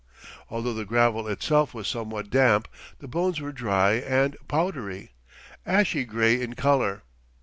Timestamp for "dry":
3.51-3.97